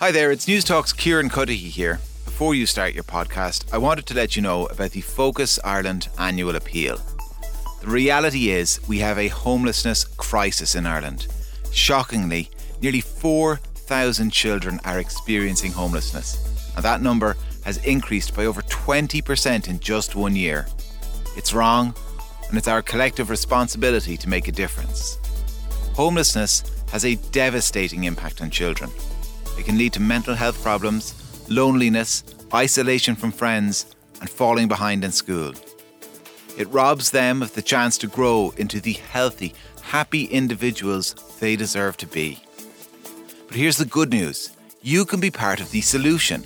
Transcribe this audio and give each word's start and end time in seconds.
Hi 0.00 0.10
there, 0.10 0.32
it's 0.32 0.46
Newstalk's 0.46 0.94
Kieran 0.94 1.28
Cuddihy 1.28 1.68
here. 1.68 2.00
Before 2.24 2.54
you 2.54 2.64
start 2.64 2.94
your 2.94 3.04
podcast, 3.04 3.70
I 3.70 3.76
wanted 3.76 4.06
to 4.06 4.14
let 4.14 4.34
you 4.34 4.40
know 4.40 4.64
about 4.68 4.92
the 4.92 5.02
Focus 5.02 5.60
Ireland 5.62 6.08
annual 6.18 6.56
appeal. 6.56 6.98
The 7.82 7.86
reality 7.86 8.48
is, 8.48 8.80
we 8.88 9.00
have 9.00 9.18
a 9.18 9.28
homelessness 9.28 10.04
crisis 10.04 10.74
in 10.74 10.86
Ireland. 10.86 11.26
Shockingly, 11.70 12.48
nearly 12.80 13.02
4,000 13.02 14.30
children 14.30 14.80
are 14.86 15.00
experiencing 15.00 15.72
homelessness, 15.72 16.72
and 16.76 16.82
that 16.82 17.02
number 17.02 17.36
has 17.66 17.76
increased 17.84 18.34
by 18.34 18.46
over 18.46 18.62
20% 18.62 19.68
in 19.68 19.80
just 19.80 20.16
one 20.16 20.34
year. 20.34 20.66
It's 21.36 21.52
wrong, 21.52 21.94
and 22.48 22.56
it's 22.56 22.68
our 22.68 22.80
collective 22.80 23.28
responsibility 23.28 24.16
to 24.16 24.30
make 24.30 24.48
a 24.48 24.52
difference. 24.52 25.18
Homelessness 25.92 26.64
has 26.90 27.04
a 27.04 27.16
devastating 27.32 28.04
impact 28.04 28.40
on 28.40 28.48
children. 28.48 28.90
It 29.58 29.64
can 29.64 29.78
lead 29.78 29.92
to 29.94 30.00
mental 30.00 30.34
health 30.34 30.62
problems, 30.62 31.14
loneliness, 31.48 32.24
isolation 32.52 33.16
from 33.16 33.32
friends, 33.32 33.94
and 34.20 34.28
falling 34.28 34.68
behind 34.68 35.04
in 35.04 35.12
school. 35.12 35.52
It 36.56 36.68
robs 36.68 37.10
them 37.10 37.42
of 37.42 37.54
the 37.54 37.62
chance 37.62 37.96
to 37.98 38.06
grow 38.06 38.52
into 38.56 38.80
the 38.80 38.92
healthy, 38.92 39.54
happy 39.82 40.24
individuals 40.24 41.14
they 41.40 41.56
deserve 41.56 41.96
to 41.98 42.06
be. 42.06 42.38
But 43.46 43.56
here's 43.56 43.78
the 43.78 43.84
good 43.84 44.10
news 44.10 44.50
you 44.82 45.04
can 45.04 45.20
be 45.20 45.30
part 45.30 45.60
of 45.60 45.70
the 45.70 45.80
solution. 45.80 46.44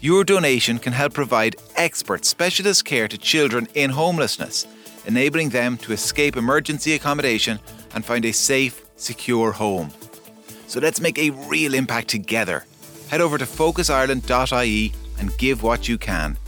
Your 0.00 0.24
donation 0.24 0.78
can 0.78 0.92
help 0.92 1.12
provide 1.12 1.56
expert 1.76 2.24
specialist 2.24 2.84
care 2.84 3.06
to 3.06 3.18
children 3.18 3.68
in 3.74 3.90
homelessness, 3.90 4.66
enabling 5.06 5.50
them 5.50 5.76
to 5.78 5.92
escape 5.92 6.36
emergency 6.36 6.94
accommodation 6.94 7.60
and 7.94 8.04
find 8.04 8.24
a 8.24 8.32
safe, 8.32 8.84
secure 8.96 9.52
home. 9.52 9.90
So 10.70 10.78
let's 10.78 11.00
make 11.00 11.18
a 11.18 11.30
real 11.30 11.74
impact 11.74 12.06
together. 12.06 12.64
Head 13.08 13.20
over 13.20 13.36
to 13.38 13.44
focusireland.ie 13.44 14.92
and 15.18 15.36
give 15.36 15.64
what 15.64 15.88
you 15.88 15.98
can. 15.98 16.38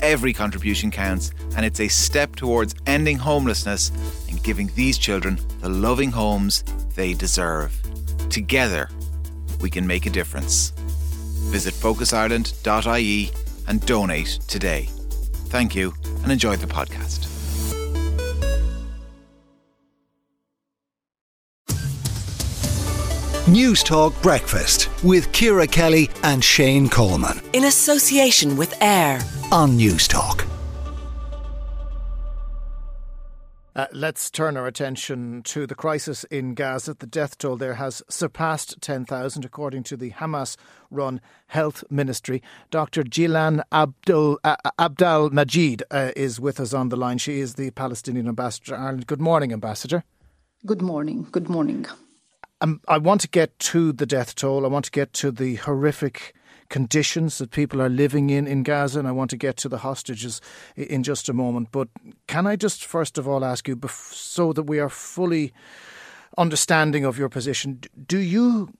Every 0.00 0.32
contribution 0.32 0.90
counts, 0.90 1.30
and 1.54 1.66
it's 1.66 1.80
a 1.80 1.88
step 1.88 2.36
towards 2.36 2.74
ending 2.86 3.18
homelessness 3.18 3.92
and 4.30 4.42
giving 4.42 4.70
these 4.76 4.96
children 4.96 5.38
the 5.60 5.68
loving 5.68 6.10
homes 6.10 6.64
they 6.94 7.12
deserve. 7.12 7.78
Together, 8.30 8.88
we 9.60 9.68
can 9.68 9.86
make 9.86 10.06
a 10.06 10.10
difference. 10.10 10.70
Visit 11.50 11.74
focusireland.ie 11.74 13.30
and 13.68 13.84
donate 13.84 14.38
today. 14.48 14.88
Thank 15.52 15.74
you 15.74 15.92
and 16.22 16.32
enjoy 16.32 16.56
the 16.56 16.66
podcast. 16.66 17.35
Newstalk 23.46 24.20
Breakfast 24.22 24.88
with 25.04 25.30
Ciara 25.30 25.68
Kelly 25.68 26.10
and 26.24 26.42
Shane 26.42 26.88
Coleman. 26.88 27.40
In 27.52 27.62
association 27.66 28.56
with 28.56 28.74
AIR 28.82 29.20
on 29.52 29.78
Newstalk. 29.78 30.44
Uh, 33.76 33.86
let's 33.92 34.32
turn 34.32 34.56
our 34.56 34.66
attention 34.66 35.42
to 35.44 35.64
the 35.64 35.76
crisis 35.76 36.24
in 36.24 36.54
Gaza. 36.54 36.94
The 36.94 37.06
death 37.06 37.38
toll 37.38 37.56
there 37.56 37.74
has 37.74 38.02
surpassed 38.08 38.80
10,000, 38.80 39.44
according 39.44 39.84
to 39.84 39.96
the 39.96 40.10
Hamas 40.10 40.56
run 40.90 41.20
health 41.46 41.84
ministry. 41.88 42.42
Dr. 42.72 43.04
Jilan 43.04 43.62
Abdul, 43.70 44.40
uh, 44.42 44.56
Abdalmajid 44.76 45.82
uh, 45.92 46.10
is 46.16 46.40
with 46.40 46.58
us 46.58 46.74
on 46.74 46.88
the 46.88 46.96
line. 46.96 47.18
She 47.18 47.38
is 47.38 47.54
the 47.54 47.70
Palestinian 47.70 48.26
ambassador 48.26 48.74
to 48.74 48.76
Ireland. 48.76 49.06
Good 49.06 49.20
morning, 49.20 49.52
Ambassador. 49.52 50.02
Good 50.64 50.82
morning. 50.82 51.28
Good 51.30 51.48
morning. 51.48 51.86
Um, 52.62 52.80
I 52.88 52.96
want 52.98 53.20
to 53.20 53.28
get 53.28 53.58
to 53.58 53.92
the 53.92 54.06
death 54.06 54.34
toll. 54.34 54.64
I 54.64 54.68
want 54.68 54.86
to 54.86 54.90
get 54.90 55.12
to 55.14 55.30
the 55.30 55.56
horrific 55.56 56.34
conditions 56.68 57.38
that 57.38 57.50
people 57.50 57.82
are 57.82 57.88
living 57.88 58.30
in 58.30 58.46
in 58.46 58.62
Gaza, 58.62 58.98
and 58.98 59.06
I 59.06 59.12
want 59.12 59.30
to 59.30 59.36
get 59.36 59.56
to 59.58 59.68
the 59.68 59.78
hostages 59.78 60.40
in 60.74 61.02
just 61.02 61.28
a 61.28 61.32
moment. 61.34 61.68
But 61.70 61.88
can 62.26 62.46
I 62.46 62.56
just 62.56 62.84
first 62.84 63.18
of 63.18 63.28
all 63.28 63.44
ask 63.44 63.68
you, 63.68 63.78
so 63.88 64.52
that 64.54 64.64
we 64.64 64.80
are 64.80 64.88
fully 64.88 65.52
understanding 66.38 67.04
of 67.04 67.18
your 67.18 67.28
position, 67.28 67.80
do 68.06 68.18
you 68.18 68.72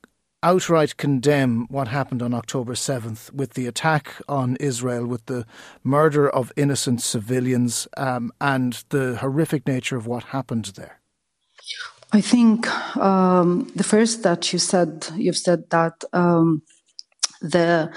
outright 0.43 0.97
condemn 0.97 1.67
what 1.69 1.89
happened 1.89 2.23
on 2.23 2.33
October 2.33 2.75
7th 2.75 3.33
with 3.33 3.55
the 3.55 3.67
attack 3.67 4.15
on 4.29 4.57
Israel, 4.57 5.07
with 5.07 5.27
the 5.27 5.45
murder 5.83 6.29
of 6.29 6.53
innocent 6.57 7.03
civilians, 7.03 7.89
um, 7.97 8.33
and 8.41 8.85
the 8.89 9.17
horrific 9.17 9.67
nature 9.67 9.97
of 9.97 10.07
what 10.07 10.25
happened 10.25 10.67
there? 10.77 11.01
I 12.13 12.21
think 12.21 12.69
um, 12.97 13.71
the 13.75 13.85
first 13.85 14.23
that 14.23 14.53
you 14.53 14.59
said, 14.59 15.07
you've 15.17 15.37
said 15.37 15.71
that 15.71 16.05
um, 16.13 16.63
the 17.41 17.93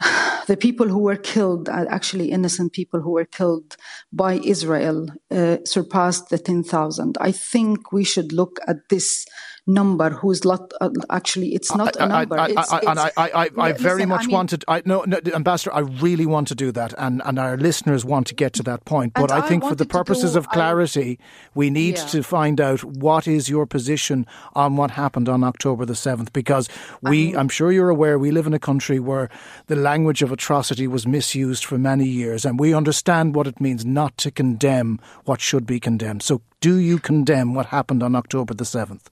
the 0.46 0.56
people 0.56 0.88
who 0.88 0.98
were 0.98 1.16
killed, 1.16 1.68
actually 1.68 2.30
innocent 2.30 2.72
people 2.72 3.00
who 3.00 3.12
were 3.12 3.24
killed 3.24 3.76
by 4.12 4.34
Israel, 4.34 5.08
uh, 5.30 5.58
surpassed 5.64 6.28
the 6.28 6.38
10,000. 6.38 7.16
I 7.20 7.32
think 7.32 7.92
we 7.92 8.04
should 8.04 8.32
look 8.32 8.58
at 8.66 8.88
this 8.90 9.26
number 9.66 10.10
who's 10.10 10.44
lot 10.44 10.72
uh, 10.80 10.88
actually 11.10 11.54
it's 11.54 11.74
not 11.74 11.96
a 11.96 12.06
number 12.06 12.38
I, 12.38 12.44
I, 12.44 12.48
it's, 12.48 12.72
I, 12.72 12.78
it's, 12.78 13.18
I, 13.18 13.28
I, 13.34 13.50
I 13.58 13.72
very 13.72 14.06
much 14.06 14.26
mean, 14.26 14.34
wanted 14.34 14.64
I 14.68 14.82
no, 14.84 15.02
no 15.06 15.18
ambassador 15.34 15.74
I 15.74 15.80
really 15.80 16.24
want 16.24 16.46
to 16.48 16.54
do 16.54 16.70
that 16.72 16.94
and 16.98 17.20
and 17.24 17.36
our 17.38 17.56
listeners 17.56 18.04
want 18.04 18.28
to 18.28 18.34
get 18.34 18.52
to 18.54 18.62
that 18.62 18.84
point. 18.84 19.14
But 19.14 19.32
I 19.32 19.40
think 19.40 19.64
for 19.64 19.74
the 19.74 19.84
purposes 19.84 20.32
do, 20.32 20.38
of 20.38 20.48
clarity 20.50 21.18
we 21.54 21.70
need 21.70 21.96
yeah. 21.96 22.06
to 22.06 22.22
find 22.22 22.60
out 22.60 22.84
what 22.84 23.26
is 23.26 23.48
your 23.48 23.66
position 23.66 24.24
on 24.54 24.76
what 24.76 24.92
happened 24.92 25.28
on 25.28 25.42
October 25.42 25.84
the 25.84 25.94
7th 25.94 26.32
because 26.32 26.68
we 27.02 27.36
I'm 27.36 27.48
sure 27.48 27.72
you're 27.72 27.90
aware 27.90 28.20
we 28.20 28.30
live 28.30 28.46
in 28.46 28.54
a 28.54 28.60
country 28.60 29.00
where 29.00 29.28
the 29.66 29.76
language 29.76 30.22
of 30.22 30.30
atrocity 30.30 30.86
was 30.86 31.08
misused 31.08 31.64
for 31.64 31.76
many 31.76 32.06
years 32.06 32.44
and 32.44 32.60
we 32.60 32.72
understand 32.72 33.34
what 33.34 33.48
it 33.48 33.60
means 33.60 33.84
not 33.84 34.16
to 34.18 34.30
condemn 34.30 35.00
what 35.24 35.40
should 35.40 35.66
be 35.66 35.80
condemned. 35.80 36.22
So 36.22 36.40
do 36.60 36.76
you 36.76 37.00
condemn 37.00 37.52
what 37.52 37.66
happened 37.66 38.04
on 38.04 38.14
October 38.14 38.54
the 38.54 38.64
7th 38.64 39.06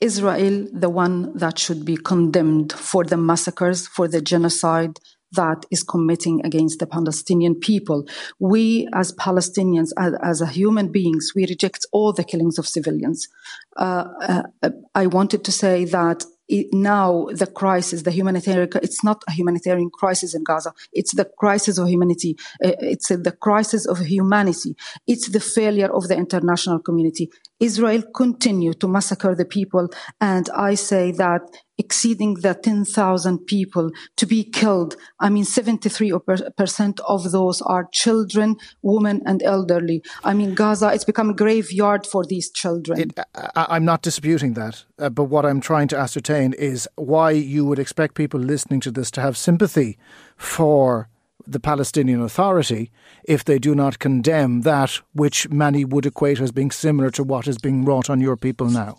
Israel 0.00 0.66
the 0.72 0.90
one 0.90 1.36
that 1.36 1.58
should 1.58 1.84
be 1.84 1.96
condemned 1.96 2.72
for 2.72 3.04
the 3.04 3.16
massacres, 3.16 3.86
for 3.86 4.08
the 4.08 4.20
genocide 4.20 4.98
that 5.32 5.66
is 5.70 5.82
committing 5.82 6.44
against 6.44 6.78
the 6.78 6.86
Palestinian 6.86 7.54
people. 7.54 8.06
We, 8.38 8.88
as 8.94 9.12
Palestinians, 9.12 9.90
as, 9.98 10.14
as 10.22 10.40
human 10.50 10.90
beings, 10.90 11.32
we 11.36 11.46
reject 11.46 11.86
all 11.92 12.12
the 12.12 12.24
killings 12.24 12.58
of 12.58 12.66
civilians. 12.66 13.28
Uh, 13.76 14.04
uh, 14.62 14.70
I 14.94 15.06
wanted 15.06 15.44
to 15.44 15.52
say 15.52 15.84
that 15.86 16.24
now 16.72 17.26
the 17.30 17.46
crisis, 17.46 18.02
the 18.02 18.10
humanitarian, 18.10 18.70
it's 18.82 19.04
not 19.04 19.22
a 19.28 19.32
humanitarian 19.32 19.90
crisis 19.90 20.34
in 20.34 20.44
Gaza. 20.44 20.72
It's 20.92 21.14
the 21.14 21.26
crisis 21.38 21.76
of 21.76 21.88
humanity. 21.88 22.36
Uh, 22.64 22.72
it's 22.80 23.08
the 23.08 23.36
crisis 23.38 23.86
of 23.86 23.98
humanity. 23.98 24.74
It's 25.06 25.28
the 25.28 25.40
failure 25.40 25.94
of 25.94 26.08
the 26.08 26.16
international 26.16 26.78
community. 26.78 27.30
Israel 27.60 28.02
continue 28.14 28.72
to 28.74 28.88
massacre 28.88 29.34
the 29.34 29.44
people. 29.44 29.88
And 30.20 30.48
I 30.50 30.74
say 30.74 31.10
that 31.12 31.42
exceeding 31.78 32.34
the 32.34 32.54
10,000 32.54 33.38
people 33.46 33.90
to 34.16 34.26
be 34.26 34.42
killed. 34.44 34.96
I 35.20 35.28
mean, 35.30 35.44
73% 35.44 37.00
of 37.06 37.30
those 37.30 37.62
are 37.62 37.88
children, 37.92 38.56
women, 38.82 39.22
and 39.24 39.42
elderly. 39.42 40.02
I 40.24 40.34
mean, 40.34 40.54
Gaza, 40.54 40.90
it's 40.92 41.04
become 41.04 41.30
a 41.30 41.34
graveyard 41.34 42.04
for 42.04 42.24
these 42.24 42.50
children. 42.50 43.00
It, 43.00 43.18
I, 43.54 43.76
am 43.76 43.84
not 43.84 44.02
disputing 44.02 44.54
that. 44.54 44.84
Uh, 44.98 45.08
but 45.08 45.24
what 45.24 45.46
I'm 45.46 45.60
trying 45.60 45.88
to 45.88 45.98
ascertain 45.98 46.52
is 46.54 46.88
why 46.96 47.30
you 47.30 47.64
would 47.64 47.78
expect 47.78 48.14
people 48.16 48.40
listening 48.40 48.80
to 48.80 48.90
this 48.90 49.10
to 49.12 49.20
have 49.20 49.36
sympathy 49.36 49.98
for 50.36 51.08
the 51.50 51.60
Palestinian 51.60 52.20
Authority 52.20 52.90
if 53.24 53.44
they 53.44 53.58
do 53.58 53.74
not 53.74 53.98
condemn 53.98 54.62
that 54.62 55.00
which 55.12 55.48
many 55.48 55.84
would 55.84 56.06
equate 56.06 56.40
as 56.40 56.52
being 56.52 56.70
similar 56.70 57.10
to 57.10 57.24
what 57.24 57.48
is 57.48 57.58
being 57.58 57.84
wrought 57.84 58.10
on 58.10 58.20
your 58.20 58.36
people 58.36 58.68
now. 58.68 58.98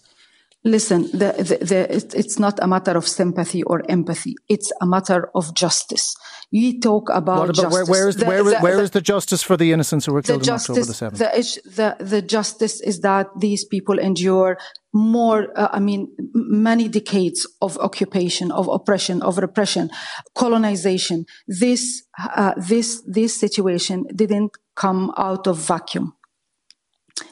Listen, 0.69 1.03
the, 1.11 1.33
the, 1.49 1.65
the, 1.65 2.17
it's 2.21 2.37
not 2.37 2.59
a 2.61 2.67
matter 2.67 2.95
of 2.95 3.07
sympathy 3.07 3.63
or 3.63 3.81
empathy. 3.89 4.35
It's 4.47 4.71
a 4.79 4.85
matter 4.85 5.31
of 5.33 5.55
justice. 5.55 6.15
You 6.51 6.79
talk 6.79 7.09
about, 7.09 7.39
what 7.39 7.49
about 7.49 7.55
justice. 7.55 7.73
Where, 7.73 7.85
where, 7.85 8.07
is, 8.07 8.15
the, 8.17 8.25
where, 8.25 8.43
where 8.61 8.79
is 8.79 8.91
the 8.91 9.01
justice 9.01 9.41
for 9.41 9.57
the 9.57 9.71
innocents 9.71 10.05
who 10.05 10.13
were 10.13 10.21
killed 10.21 10.43
justice, 10.43 10.69
on 10.69 11.09
October 11.09 11.17
the 11.17 11.25
7th? 11.25 11.75
The, 11.75 11.95
the, 11.99 12.21
justice 12.21 12.81
is 12.81 12.99
that 12.99 13.27
these 13.39 13.65
people 13.65 13.97
endure 13.97 14.59
more, 14.93 15.47
uh, 15.55 15.69
I 15.71 15.79
mean, 15.79 16.07
many 16.33 16.87
decades 16.87 17.47
of 17.63 17.75
occupation, 17.79 18.51
of 18.51 18.67
oppression, 18.67 19.23
of 19.23 19.39
repression, 19.39 19.89
colonization. 20.35 21.25
This, 21.47 22.03
uh, 22.35 22.53
this, 22.57 23.01
this 23.07 23.39
situation 23.39 24.05
didn't 24.15 24.51
come 24.75 25.11
out 25.17 25.47
of 25.47 25.57
vacuum 25.57 26.13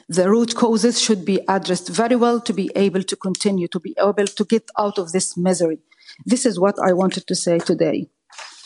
the 0.08 0.30
root 0.30 0.54
causes 0.54 1.00
should 1.00 1.24
be 1.24 1.40
addressed 1.48 1.88
very 1.88 2.16
well 2.16 2.40
to 2.40 2.52
be 2.52 2.70
able 2.74 3.02
to 3.02 3.16
continue, 3.16 3.68
to 3.68 3.80
be 3.80 3.94
able 3.98 4.26
to 4.26 4.44
get 4.44 4.68
out 4.78 4.98
of 4.98 5.12
this 5.12 5.36
misery. 5.36 5.80
This 6.24 6.46
is 6.46 6.58
what 6.58 6.76
I 6.82 6.92
wanted 6.92 7.26
to 7.26 7.34
say 7.34 7.58
today. 7.58 8.08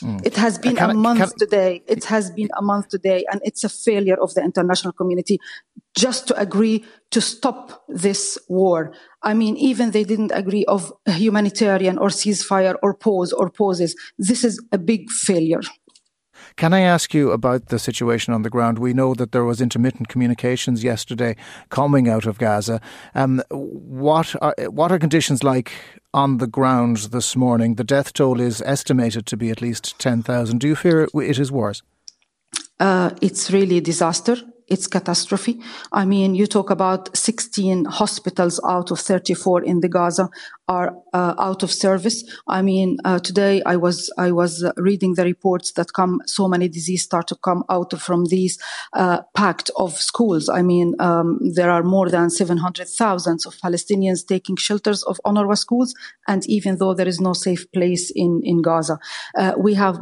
Mm. 0.03 0.25
It 0.27 0.37
has 0.37 0.59
been 0.59 0.79
a 0.79 0.93
month 0.95 1.37
today. 1.37 1.83
It 1.87 2.05
has 2.05 2.31
been 2.31 2.49
a 2.57 2.63
month 2.63 2.89
today, 2.89 3.25
and 3.31 3.41
it's 3.45 3.63
a 3.63 3.69
failure 3.69 4.21
of 4.21 4.35
the 4.35 4.43
international 4.43 4.93
community 4.93 5.39
just 5.97 6.27
to 6.29 6.41
agree 6.41 6.85
to 7.11 7.21
stop 7.21 7.85
this 7.89 8.39
war. 8.49 8.93
I 9.23 9.35
mean, 9.35 9.57
even 9.57 9.91
they 9.91 10.05
didn't 10.05 10.33
agree 10.35 10.65
of 10.65 10.93
humanitarian 11.07 11.99
or 11.99 12.09
ceasefire 12.09 12.77
or 12.83 12.95
pause 12.95 13.33
or 13.33 13.51
pauses. 13.51 13.95
This 14.19 14.43
is 14.43 14.61
a 14.73 14.79
big 14.79 15.11
failure. 15.11 15.61
Can 16.57 16.73
I 16.73 16.81
ask 16.81 17.15
you 17.15 17.31
about 17.31 17.67
the 17.67 17.79
situation 17.79 18.35
on 18.35 18.43
the 18.43 18.51
ground? 18.51 18.79
We 18.79 18.93
know 18.93 19.15
that 19.15 19.33
there 19.33 19.45
was 19.45 19.61
intermittent 19.61 20.09
communications 20.09 20.85
yesterday 20.85 21.37
coming 21.71 22.09
out 22.09 22.27
of 22.27 22.39
Gaza. 22.39 22.81
Um, 23.15 23.43
what 23.51 24.35
are 24.43 24.55
what 24.69 24.93
are 24.93 24.99
conditions 24.99 25.43
like 25.43 25.73
on 26.13 26.39
the 26.39 26.47
ground 26.47 26.97
this 27.13 27.37
morning? 27.37 27.77
The 27.77 27.85
death 27.85 28.13
toll 28.13 28.41
is 28.41 28.63
estimated 28.63 29.27
to 29.27 29.37
be 29.37 29.51
at 29.51 29.63
least 29.63 29.99
ten 29.99 30.23
thousand. 30.23 30.61
Do 30.61 30.69
you 30.69 30.77
fear 30.77 31.09
it 31.15 31.39
is 31.39 31.51
worse? 31.51 31.83
Uh, 32.79 33.11
it's 33.21 33.51
really 33.51 33.79
a 33.79 33.81
disaster 33.81 34.37
it's 34.73 34.87
catastrophe. 34.87 35.61
I 35.93 36.07
mean, 36.07 36.35
you 36.35 36.47
talk 36.47 36.71
about 36.71 37.15
16 37.15 37.85
hospitals 37.85 38.59
out 38.67 38.91
of 38.91 38.99
34 38.99 39.65
in 39.65 39.81
the 39.81 39.89
Gaza 39.89 40.31
are 40.69 40.97
uh, 41.13 41.35
out 41.39 41.63
of 41.63 41.71
service. 41.73 42.25
I 42.49 42.63
mean, 42.63 42.99
uh, 43.05 43.19
today 43.19 43.63
I 43.67 43.77
was 43.77 44.13
I 44.17 44.33
was 44.33 44.65
reading 44.77 45.15
the 45.15 45.25
reports 45.25 45.73
that 45.73 45.93
come. 45.93 46.21
So 46.27 46.49
many 46.49 46.69
diseases 46.69 47.05
start 47.05 47.27
to 47.29 47.37
come 47.37 47.65
out 47.69 47.93
from 48.01 48.27
these 48.27 48.59
uh, 48.93 49.23
packed 49.35 49.71
of 49.77 49.95
schools. 49.95 50.49
I 50.49 50.63
mean, 50.63 50.95
um, 51.01 51.39
there 51.55 51.71
are 51.71 51.83
more 51.83 52.09
than 52.09 52.31
700,000 52.31 53.41
of 53.47 53.55
Palestinians 53.57 54.27
taking 54.27 54.57
shelters 54.57 55.03
of 55.03 55.21
UNRWA 55.27 55.59
schools, 55.59 55.95
and 56.29 56.47
even 56.47 56.79
though 56.79 56.95
there 56.95 57.09
is 57.09 57.21
no 57.21 57.33
safe 57.33 57.71
place 57.73 58.11
in 58.15 58.41
in 58.45 58.63
Gaza, 58.63 58.99
uh, 59.39 59.53
we 59.59 59.75
have 59.75 60.01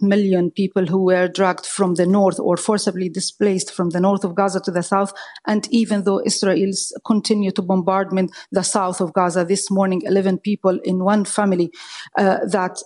million 0.00 0.50
people 0.50 0.86
who 0.86 1.04
were 1.04 1.28
dragged 1.28 1.66
from 1.66 1.94
the 1.94 2.06
north 2.06 2.38
or 2.38 2.56
forcibly 2.56 3.08
displaced 3.08 3.72
from 3.72 3.90
the 3.90 4.00
north 4.00 4.24
of 4.24 4.34
Gaza 4.34 4.60
to 4.60 4.70
the 4.70 4.82
south. 4.82 5.12
And 5.46 5.66
even 5.70 6.04
though 6.04 6.20
Israel's 6.24 6.92
continue 7.04 7.50
to 7.52 7.62
bombardment 7.62 8.32
the 8.50 8.62
south 8.62 9.00
of 9.00 9.12
Gaza 9.12 9.44
this 9.44 9.70
morning, 9.70 10.02
11 10.06 10.38
people 10.38 10.78
in 10.84 11.04
one 11.04 11.24
family 11.24 11.70
uh, 12.16 12.38
that 12.46 12.78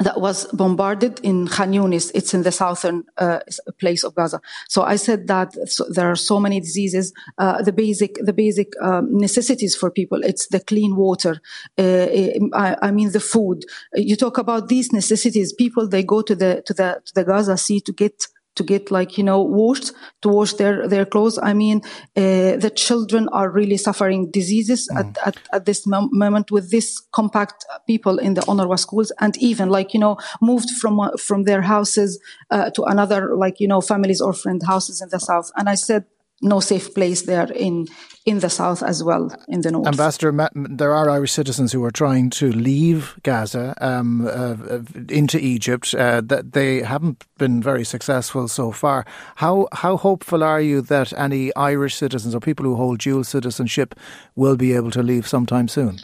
that 0.00 0.20
was 0.20 0.46
bombarded 0.52 1.18
in 1.22 1.48
Khan 1.48 1.72
Yunis. 1.72 2.10
It's 2.14 2.32
in 2.32 2.42
the 2.42 2.52
southern 2.52 3.04
uh, 3.16 3.40
place 3.80 4.04
of 4.04 4.14
Gaza. 4.14 4.40
So 4.68 4.82
I 4.82 4.96
said 4.96 5.26
that 5.26 5.52
so 5.68 5.86
there 5.90 6.10
are 6.10 6.16
so 6.16 6.38
many 6.38 6.60
diseases. 6.60 7.12
Uh, 7.36 7.62
the 7.62 7.72
basic, 7.72 8.14
the 8.20 8.32
basic 8.32 8.72
um, 8.80 9.08
necessities 9.18 9.74
for 9.74 9.90
people. 9.90 10.22
It's 10.22 10.46
the 10.48 10.60
clean 10.60 10.94
water. 10.96 11.40
Uh, 11.76 12.06
I, 12.54 12.76
I, 12.82 12.90
mean 12.92 13.10
the 13.10 13.20
food. 13.20 13.64
You 13.94 14.16
talk 14.16 14.38
about 14.38 14.68
these 14.68 14.92
necessities. 14.92 15.52
People 15.52 15.88
they 15.88 16.04
go 16.04 16.22
to 16.22 16.34
the 16.34 16.62
to 16.66 16.74
the 16.74 17.02
to 17.04 17.14
the 17.14 17.24
Gaza 17.24 17.56
Sea 17.56 17.80
to 17.80 17.92
get 17.92 18.26
to 18.58 18.64
get 18.64 18.90
like 18.90 19.16
you 19.16 19.24
know 19.24 19.40
washed 19.40 19.92
to 20.22 20.28
wash 20.28 20.52
their 20.54 20.86
their 20.88 21.06
clothes 21.06 21.38
i 21.50 21.52
mean 21.54 21.80
uh, 22.16 22.56
the 22.64 22.72
children 22.74 23.28
are 23.38 23.48
really 23.50 23.78
suffering 23.78 24.30
diseases 24.30 24.88
mm. 24.92 24.98
at, 24.98 25.08
at, 25.26 25.36
at, 25.52 25.64
this 25.64 25.86
mom- 25.86 26.10
moment 26.12 26.50
with 26.50 26.70
this 26.70 27.00
compact 27.12 27.64
people 27.86 28.18
in 28.18 28.34
the 28.34 28.42
UNRWA 28.42 28.78
schools 28.78 29.10
and 29.20 29.36
even 29.38 29.68
like 29.68 29.94
you 29.94 30.00
know 30.00 30.16
moved 30.42 30.70
from 30.80 31.00
uh, 31.00 31.10
from 31.16 31.44
their 31.44 31.62
houses 31.62 32.20
uh, 32.50 32.70
to 32.70 32.82
another 32.82 33.20
like 33.36 33.60
you 33.60 33.68
know 33.68 33.80
families 33.80 34.20
or 34.20 34.32
friend 34.32 34.60
houses 34.66 35.00
in 35.00 35.08
the 35.10 35.20
south 35.20 35.50
and 35.56 35.68
i 35.68 35.74
said 35.74 36.04
no 36.40 36.60
safe 36.60 36.94
place 36.94 37.22
there 37.22 37.50
in 37.52 37.86
in 38.24 38.40
the 38.40 38.50
south 38.50 38.82
as 38.82 39.02
well 39.02 39.30
in 39.48 39.62
the 39.62 39.70
north. 39.70 39.86
Ambassador, 39.86 40.50
there 40.54 40.92
are 40.94 41.08
Irish 41.08 41.32
citizens 41.32 41.72
who 41.72 41.82
are 41.84 41.90
trying 41.90 42.28
to 42.30 42.52
leave 42.52 43.18
Gaza 43.22 43.74
um, 43.80 44.26
uh, 44.26 44.80
into 45.08 45.38
Egypt. 45.38 45.94
Uh, 45.94 46.20
that 46.20 46.52
they 46.52 46.82
haven't 46.82 47.24
been 47.38 47.62
very 47.62 47.84
successful 47.84 48.48
so 48.48 48.70
far. 48.70 49.04
How 49.36 49.66
how 49.72 49.96
hopeful 49.96 50.44
are 50.44 50.60
you 50.60 50.82
that 50.82 51.12
any 51.14 51.54
Irish 51.56 51.96
citizens 51.96 52.34
or 52.34 52.40
people 52.40 52.66
who 52.66 52.76
hold 52.76 52.98
dual 52.98 53.24
citizenship 53.24 53.94
will 54.36 54.56
be 54.56 54.74
able 54.74 54.90
to 54.90 55.02
leave 55.02 55.26
sometime 55.26 55.68
soon? 55.68 55.98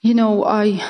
You 0.00 0.14
know, 0.14 0.44
I 0.44 0.82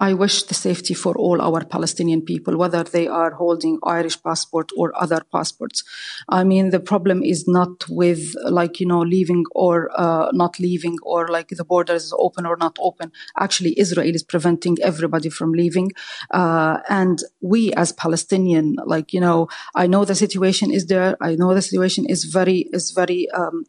I 0.00 0.12
wish 0.14 0.42
the 0.44 0.54
safety 0.54 0.94
for 0.94 1.14
all 1.16 1.40
our 1.40 1.64
Palestinian 1.64 2.22
people, 2.22 2.56
whether 2.56 2.82
they 2.82 3.06
are 3.06 3.32
holding 3.32 3.78
Irish 3.84 4.20
passport 4.22 4.70
or 4.76 4.92
other 5.00 5.22
passports. 5.32 5.84
I 6.28 6.42
mean, 6.44 6.70
the 6.70 6.80
problem 6.80 7.22
is 7.22 7.46
not 7.46 7.88
with 7.88 8.34
like, 8.44 8.80
you 8.80 8.86
know, 8.86 9.00
leaving 9.00 9.44
or 9.52 9.90
uh, 9.98 10.30
not 10.32 10.58
leaving 10.58 10.96
or 11.02 11.28
like 11.28 11.48
the 11.48 11.64
borders 11.64 12.04
is 12.04 12.14
open 12.18 12.44
or 12.44 12.56
not 12.56 12.76
open. 12.80 13.12
Actually, 13.38 13.78
Israel 13.78 14.14
is 14.14 14.22
preventing 14.22 14.76
everybody 14.82 15.28
from 15.28 15.52
leaving. 15.52 15.92
Uh, 16.30 16.78
and 16.88 17.22
we 17.40 17.72
as 17.74 17.92
Palestinian, 17.92 18.76
like, 18.84 19.12
you 19.12 19.20
know, 19.20 19.48
I 19.74 19.86
know 19.86 20.04
the 20.04 20.14
situation 20.14 20.72
is 20.72 20.86
there. 20.86 21.16
I 21.20 21.36
know 21.36 21.54
the 21.54 21.62
situation 21.62 22.06
is 22.06 22.24
very, 22.24 22.68
is 22.72 22.90
very, 22.90 23.30
um, 23.30 23.64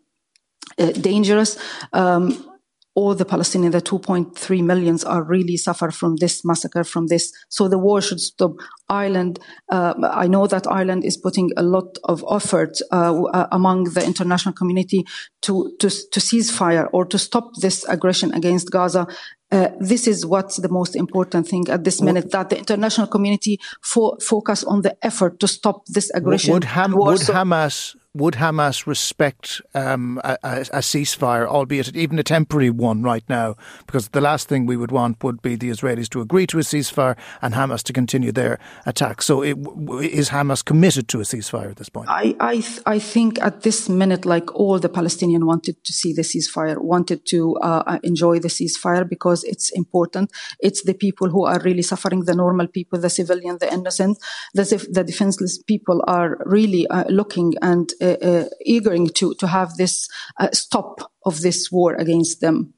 uh, 0.79 0.91
dangerous. 0.91 1.57
Um, 1.93 2.54
all 2.95 3.13
the 3.13 3.25
Palestinians, 3.25 3.73
the 3.73 3.81
2.3 3.81 4.63
millions, 4.63 5.03
are 5.03 5.21
really 5.21 5.57
suffer 5.57 5.91
from 5.91 6.15
this 6.15 6.45
massacre, 6.45 6.83
from 6.85 7.07
this. 7.07 7.33
So 7.49 7.67
the 7.67 7.77
war 7.77 8.01
should 8.01 8.21
stop. 8.21 8.53
Ireland, 8.87 9.39
uh, 9.69 9.95
I 10.03 10.27
know 10.27 10.47
that 10.47 10.65
Ireland 10.67 11.03
is 11.03 11.17
putting 11.17 11.51
a 11.57 11.63
lot 11.63 11.97
of 12.05 12.23
effort 12.31 12.77
uh, 12.91 13.23
uh, 13.23 13.47
among 13.51 13.85
the 13.95 14.05
international 14.05 14.53
community 14.53 15.05
to, 15.41 15.75
to, 15.79 15.89
to 15.89 16.19
cease 16.21 16.49
fire 16.51 16.87
or 16.93 17.05
to 17.05 17.17
stop 17.17 17.51
this 17.61 17.83
aggression 17.85 18.33
against 18.33 18.71
Gaza. 18.71 19.07
Uh, 19.51 19.69
this 19.79 20.07
is 20.07 20.25
what's 20.25 20.57
the 20.57 20.69
most 20.69 20.95
important 20.95 21.47
thing 21.47 21.67
at 21.69 21.83
this 21.83 22.01
minute 22.01 22.31
that 22.31 22.49
the 22.49 22.57
international 22.57 23.07
community 23.07 23.59
fo- 23.81 24.17
focus 24.17 24.63
on 24.63 24.81
the 24.81 24.95
effort 25.05 25.39
to 25.39 25.47
stop 25.47 25.85
this 25.87 26.09
aggression. 26.11 26.53
Would, 26.53 26.63
Ham- 26.63 26.93
would 26.95 27.19
Hamas 27.19 27.95
would 28.15 28.35
Hamas 28.35 28.87
respect 28.87 29.61
um, 29.73 30.21
a, 30.23 30.37
a, 30.41 30.79
ceasefire, 30.79 31.45
albeit 31.45 31.93
even 31.95 32.17
a 32.17 32.23
temporary 32.23 32.69
one 32.69 33.03
right 33.03 33.23
now? 33.27 33.55
Because 33.85 34.07
the 34.09 34.21
last 34.21 34.47
thing 34.47 34.65
we 34.65 34.77
would 34.77 34.91
want 34.91 35.21
would 35.21 35.41
be 35.41 35.55
the 35.55 35.69
Israelis 35.69 36.09
to 36.09 36.21
agree 36.21 36.47
to 36.47 36.57
a 36.57 36.61
ceasefire 36.61 37.17
and 37.41 37.53
Hamas 37.53 37.83
to 37.83 37.93
continue 37.93 38.31
their 38.31 38.57
attack. 38.85 39.21
So, 39.21 39.41
it, 39.41 39.57
is 40.01 40.29
Hamas 40.29 40.63
committed 40.63 41.09
to 41.09 41.19
a 41.19 41.23
ceasefire 41.23 41.71
at 41.71 41.75
this 41.75 41.89
point? 41.89 42.07
I 42.09 42.35
I, 42.39 42.53
th- 42.53 42.79
I 42.85 42.99
think 42.99 43.41
at 43.41 43.63
this 43.63 43.89
minute, 43.89 44.25
like 44.25 44.55
all 44.55 44.79
the 44.79 44.89
Palestinians 44.89 45.45
wanted 45.45 45.83
to 45.83 45.91
see 45.91 46.13
the 46.13 46.21
ceasefire, 46.21 46.77
wanted 46.77 47.25
to 47.27 47.57
uh, 47.57 47.83
uh, 47.85 47.99
enjoy 48.03 48.39
the 48.39 48.47
ceasefire 48.47 49.07
because 49.07 49.43
it's 49.43 49.69
important. 49.71 50.31
It's 50.59 50.83
the 50.83 50.93
people 50.93 51.29
who 51.29 51.45
are 51.45 51.59
really 51.59 51.81
suffering, 51.81 52.23
the 52.23 52.35
normal 52.35 52.67
people, 52.67 52.97
the 52.99 53.09
civilian, 53.09 53.57
the 53.59 53.71
innocent, 53.73 54.17
the, 54.53 54.63
the 54.89 55.03
defenseless 55.03 55.61
people 55.61 56.01
are 56.07 56.37
really 56.45 56.87
uh, 56.87 57.03
looking 57.09 57.55
and 57.61 57.91
uh, 58.01 58.04
uh, 58.05 58.45
eagering 58.65 59.09
to 59.09 59.33
to 59.35 59.47
have 59.47 59.75
this 59.77 60.07
uh, 60.39 60.49
stop 60.51 61.11
of 61.25 61.41
this 61.41 61.71
war 61.71 61.93
against 61.93 62.41
them. 62.41 62.73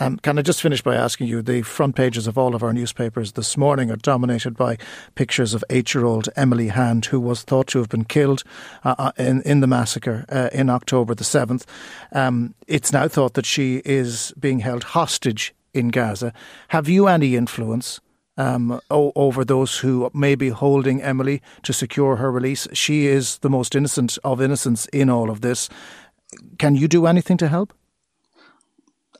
Um, 0.00 0.18
can 0.18 0.40
I 0.40 0.42
just 0.42 0.60
finish 0.60 0.82
by 0.82 0.96
asking 0.96 1.28
you? 1.28 1.40
The 1.40 1.62
front 1.62 1.94
pages 1.94 2.26
of 2.26 2.36
all 2.36 2.56
of 2.56 2.64
our 2.64 2.72
newspapers 2.72 3.32
this 3.32 3.56
morning 3.56 3.92
are 3.92 3.96
dominated 3.96 4.56
by 4.56 4.76
pictures 5.14 5.54
of 5.54 5.62
eight-year-old 5.70 6.28
Emily 6.34 6.68
Hand, 6.68 7.06
who 7.06 7.20
was 7.20 7.42
thought 7.42 7.68
to 7.68 7.78
have 7.78 7.90
been 7.90 8.04
killed 8.04 8.42
uh, 8.82 8.96
uh 8.98 9.12
in 9.16 9.42
in 9.42 9.60
the 9.60 9.68
massacre 9.68 10.24
uh, 10.30 10.48
in 10.52 10.68
October 10.68 11.14
the 11.14 11.22
seventh. 11.22 11.64
Um, 12.10 12.54
it's 12.66 12.92
now 12.92 13.06
thought 13.06 13.34
that 13.34 13.46
she 13.46 13.82
is 13.84 14.34
being 14.38 14.60
held 14.60 14.82
hostage 14.82 15.54
in 15.72 15.88
Gaza. 15.88 16.32
Have 16.68 16.88
you 16.88 17.06
any 17.06 17.36
influence 17.36 18.00
um, 18.36 18.80
over 18.90 19.44
those 19.44 19.78
who 19.78 20.10
may 20.12 20.34
be 20.34 20.48
holding 20.48 21.02
Emily 21.02 21.40
to 21.62 21.72
secure 21.72 22.16
her 22.16 22.30
release. 22.30 22.66
She 22.72 23.06
is 23.06 23.38
the 23.38 23.50
most 23.50 23.74
innocent 23.74 24.18
of 24.24 24.40
innocents 24.40 24.86
in 24.86 25.08
all 25.10 25.30
of 25.30 25.40
this. 25.40 25.68
Can 26.58 26.74
you 26.74 26.88
do 26.88 27.06
anything 27.06 27.36
to 27.38 27.48
help? 27.48 27.72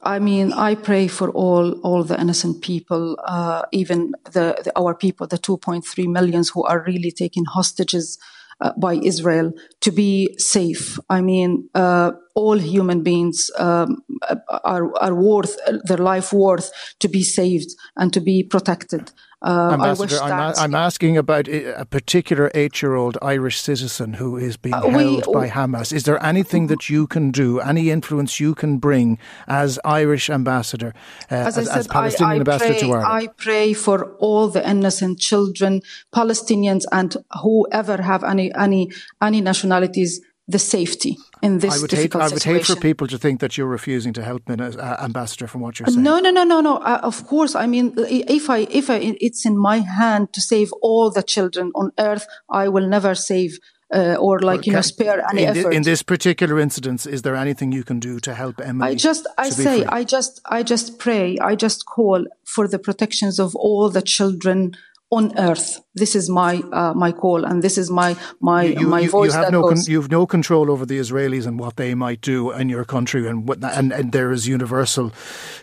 I 0.03 0.19
mean, 0.19 0.53
I 0.53 0.75
pray 0.75 1.09
for 1.09 1.31
all 1.31 1.81
all 1.81 2.05
the 2.05 2.21
innocent 2.21 2.61
people, 2.61 3.17
uh, 3.25 3.63
even 3.73 4.13
the, 4.33 4.61
the, 4.63 4.73
our 4.77 4.95
people, 4.95 5.27
the 5.27 5.39
2.3 5.39 6.07
millions 6.09 6.51
who 6.51 6.63
are 6.65 6.85
really 6.87 7.11
taken 7.11 7.45
hostages 7.47 8.19
uh, 8.61 8.73
by 8.77 8.95
Israel 8.95 9.53
to 9.81 9.91
be 9.91 10.35
safe. 10.39 10.99
I 11.09 11.23
mean, 11.23 11.71
uh, 11.75 12.13
all 12.35 12.59
human 12.59 13.03
beings 13.03 13.51
um, 13.59 14.03
are, 14.49 14.97
are 14.99 15.15
worth 15.15 15.57
their 15.85 15.99
life 15.99 16.33
worth 16.33 16.71
to 16.99 17.09
be 17.09 17.23
saved 17.23 17.71
and 17.97 18.13
to 18.13 18.21
be 18.21 18.43
protected. 18.43 19.13
Um, 19.43 19.75
Ambassador, 19.75 20.23
I'm, 20.23 20.55
I'm, 20.57 20.75
asking 20.75 21.19
about 21.19 21.49
a 21.49 21.85
particular 21.85 22.51
eight-year-old 22.55 23.19
Irish 23.21 23.61
citizen 23.61 24.15
who 24.15 24.39
is 24.39 24.57
being 24.57 24.75
uh, 24.75 24.89
held 24.89 25.31
by 25.35 25.51
Hamas. 25.51 25.93
Is 25.93 26.05
there 26.05 26.23
anything 26.25 26.69
that 26.69 26.89
you 26.89 27.07
can 27.07 27.31
do, 27.31 27.61
any 27.61 27.91
influence 27.91 28.41
you 28.41 28.55
can 28.55 28.79
bring 28.79 29.19
as 29.47 29.79
Irish 29.85 30.31
ambassador, 30.31 30.95
uh, 31.31 31.35
as, 31.35 31.59
as, 31.59 31.69
as, 31.69 31.87
Palestinian 31.87 32.31
I, 32.31 32.35
I 32.37 32.39
ambassador 32.39 32.73
pray, 32.73 32.81
to 32.81 32.87
Ireland? 32.87 33.07
I 33.07 33.27
pray 33.37 33.75
for 33.75 34.15
all 34.15 34.49
the 34.49 34.67
innocent 34.67 35.21
children, 35.21 35.83
Palestinians, 36.11 36.85
and 36.91 37.15
whoever 37.43 38.01
have 38.01 38.25
any 38.25 38.51
any 38.55 38.93
any 39.21 39.43
nationalities 39.43 40.23
the 40.47 40.59
safety 40.59 41.17
in 41.43 41.59
this 41.59 41.75
I 41.75 41.81
would 41.81 41.91
difficult 41.91 42.23
hate, 42.23 42.31
I 42.31 42.35
would 42.35 42.43
situation. 42.43 42.75
hate 42.75 42.77
for 42.77 42.81
people 42.81 43.07
to 43.07 43.19
think 43.19 43.41
that 43.41 43.57
you're 43.57 43.67
refusing 43.67 44.13
to 44.13 44.23
help, 44.23 44.43
uh, 44.49 44.97
Ambassador, 45.01 45.47
from 45.47 45.63
what 45.63 45.79
you're 45.79 45.87
saying. 45.87 46.03
No, 46.03 46.19
no, 46.19 46.31
no, 46.31 46.45
no, 46.45 46.61
no. 46.61 46.77
Uh, 46.77 47.01
of 47.03 47.27
course, 47.27 47.55
I 47.55 47.67
mean, 47.67 47.95
if 47.97 48.51
I, 48.51 48.67
if 48.71 48.91
I, 48.91 49.17
it's 49.21 49.47
in 49.47 49.57
my 49.57 49.79
hand 49.79 50.33
to 50.35 50.41
save 50.43 50.71
all 50.83 51.11
the 51.11 51.23
children 51.23 51.73
on 51.75 51.93
earth, 51.99 52.27
I 52.51 52.69
will 52.69 52.87
never 52.87 53.15
save 53.15 53.59
uh, 53.93 54.17
or 54.19 54.41
like 54.41 54.67
you 54.67 54.73
know 54.73 54.81
spare 54.81 55.25
any 55.31 55.45
in 55.45 55.57
effort. 55.57 55.73
in 55.73 55.83
this 55.83 56.03
particular 56.03 56.59
instance, 56.59 57.07
is 57.07 57.23
there 57.23 57.37
anything 57.37 57.73
you 57.73 57.85
can 57.85 58.01
do 58.01 58.19
to 58.21 58.35
help 58.35 58.61
Emily? 58.61 58.91
I 58.91 58.95
just, 58.95 59.27
I 59.39 59.51
say, 59.51 59.79
free? 59.79 59.87
I 59.87 60.05
just, 60.05 60.41
I 60.47 60.63
just 60.63 60.99
pray, 60.99 61.39
I 61.39 61.55
just 61.55 61.87
call 61.87 62.27
for 62.45 62.67
the 62.67 62.79
protections 62.79 63.39
of 63.39 63.55
all 63.55 63.89
the 63.89 64.03
children 64.03 64.77
on 65.15 65.39
earth. 65.39 65.81
This 65.95 66.17
is 66.17 66.29
my 66.29 66.57
uh, 66.73 66.93
my 66.95 67.13
call, 67.13 67.45
and 67.45 67.63
this 67.63 67.79
is 67.79 67.89
my 67.89 68.17
my 68.41 68.65
you, 68.65 68.87
my 68.87 69.01
you, 69.01 69.11
voice. 69.11 69.33
You 69.33 69.41
have 69.43 69.53
no 69.53 69.63
goes. 69.63 69.89
you 69.89 70.01
have 70.01 70.11
no 70.11 70.27
control 70.27 70.71
over 70.73 70.85
the 70.85 70.99
Israelis 70.99 71.47
and 71.47 71.59
what 71.59 71.77
they 71.77 71.95
might 71.95 72.21
do 72.21 72.51
in 72.51 72.69
your 72.69 72.85
country, 72.85 73.29
and 73.29 73.47
what, 73.49 73.63
and, 73.63 73.93
and 73.93 74.11
there 74.11 74.33
is 74.33 74.49
universal 74.49 75.13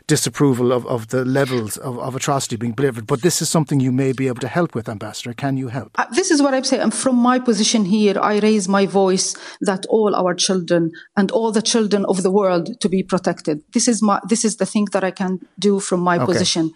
disapproval 0.07 0.71
of, 0.71 0.85
of 0.87 1.09
the 1.09 1.25
levels 1.25 1.75
of, 1.77 1.99
of 1.99 2.15
atrocity 2.15 2.55
being 2.55 2.71
delivered. 2.71 3.05
But 3.07 3.21
this 3.21 3.41
is 3.41 3.49
something 3.49 3.81
you 3.81 3.91
may 3.91 4.13
be 4.13 4.27
able 4.27 4.39
to 4.41 4.47
help 4.47 4.73
with, 4.73 4.87
Ambassador. 4.87 5.33
Can 5.33 5.57
you 5.57 5.67
help? 5.67 5.91
Uh, 5.99 6.05
this 6.11 6.31
is 6.31 6.41
what 6.41 6.53
I'm 6.53 6.63
saying. 6.63 6.91
From 6.91 7.17
my 7.17 7.37
position 7.39 7.83
here, 7.83 8.15
I 8.17 8.39
raise 8.39 8.69
my 8.69 8.85
voice 8.85 9.35
that 9.59 9.85
all 9.89 10.15
our 10.15 10.33
children 10.33 10.91
and 11.17 11.29
all 11.31 11.51
the 11.51 11.61
children 11.61 12.05
of 12.05 12.23
the 12.23 12.31
world 12.31 12.79
to 12.79 12.87
be 12.87 13.03
protected. 13.03 13.63
This 13.73 13.87
is 13.89 14.01
my 14.01 14.19
this 14.29 14.45
is 14.45 14.57
the 14.57 14.65
thing 14.65 14.87
that 14.93 15.03
I 15.03 15.11
can 15.11 15.39
do 15.59 15.81
from 15.81 15.99
my 15.99 16.15
okay. 16.15 16.25
position. 16.25 16.73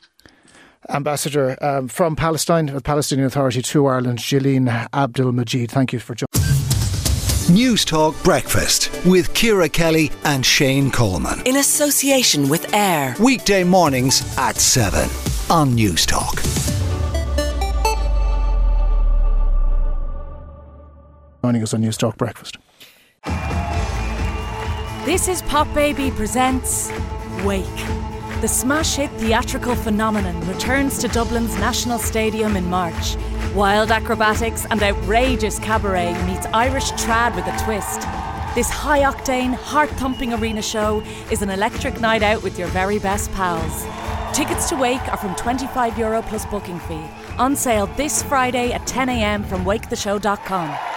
Ambassador 0.89 1.58
um, 1.62 1.88
from 1.88 2.15
Palestine, 2.15 2.68
the 2.68 2.82
Palestinian 2.82 3.27
Authority 3.27 3.62
to 3.62 3.86
Ireland, 3.88 4.20
Jilan 4.20 4.88
Abdul 4.94 5.32
Majid. 5.32 5.72
Thank 5.72 5.94
you 5.94 6.00
for 6.00 6.15
joining. 6.15 6.46
Newstalk 7.48 8.22
Breakfast 8.24 8.89
with 9.06 9.34
Ciara 9.36 9.70
Kelly 9.70 10.12
and 10.24 10.44
Shane 10.44 10.89
Coleman. 10.89 11.42
In 11.46 11.58
association 11.58 12.50
with 12.50 12.74
AIR. 12.74 13.15
Weekday 13.20 13.63
mornings 13.63 14.24
at 14.38 14.58
7 14.58 15.04
on 15.51 15.75
Newstalk. 15.77 16.42
Joining 21.44 21.62
us 21.62 21.74
on 21.75 21.82
Newstalk 21.84 22.18
Breakfast. 22.18 22.58
This 25.06 25.27
is 25.27 25.44
Pop 25.44 25.72
Baby 25.75 26.10
Presents 26.10 26.92
Wake. 27.44 27.63
The 28.42 28.50
smash 28.50 28.96
hit 28.96 29.10
theatrical 29.12 29.75
phenomenon 29.75 30.46
returns 30.46 30.98
to 31.00 31.08
Dublin's 31.08 31.58
National 31.58 31.98
Stadium 31.98 32.58
in 32.58 32.70
March. 32.70 33.15
Wild 33.56 33.92
acrobatics 33.92 34.65
and 34.70 34.84
outrageous 34.84 35.58
cabaret 35.60 36.13
meets 36.27 36.46
Irish 36.48 36.92
trad 36.92 37.34
with 37.34 37.48
a 37.48 37.63
twist. 37.63 38.01
This 38.54 38.70
high 38.70 39.00
octane, 39.00 39.54
heart 39.54 39.89
thumping 39.92 40.34
arena 40.34 40.62
show 40.62 41.01
is 41.32 41.42
an 41.42 41.50
electric 41.50 42.01
night 42.01 42.24
out 42.24 42.44
with 42.44 42.60
your 42.60 42.68
very 42.68 43.00
best 43.00 43.32
pals. 43.32 43.86
Tickets 44.36 44.68
to 44.68 44.75
Wake 44.75 45.08
are 45.08 45.18
from 45.18 45.34
€25 45.36 45.98
Euro 45.98 46.22
plus 46.22 46.46
booking 46.48 46.80
fee. 46.80 47.06
On 47.38 47.56
sale 47.56 47.88
this 47.96 48.22
Friday 48.22 48.74
at 48.74 48.82
10am 48.82 49.46
from 49.46 49.63
waketheshow.com. 49.63 50.95